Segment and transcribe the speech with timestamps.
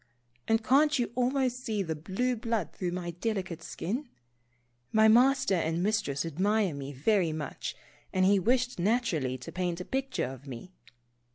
[0.47, 4.09] And can't you almost see the blue blood through my delicate skin?
[4.91, 7.75] My Master and Mistress admire me very much,
[8.11, 10.73] and he wished naturally to paint a picture of me.